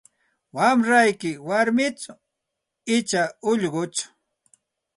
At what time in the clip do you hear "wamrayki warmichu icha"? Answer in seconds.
0.55-3.23